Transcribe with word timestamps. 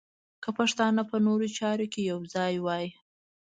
که 0.43 0.49
پښتانه 0.57 1.01
په 1.09 1.17
نورو 1.25 1.47
چارو 1.57 1.85
کې 1.93 2.01
یو 2.11 2.19
ځای 2.33 2.53
وای. 2.65 2.85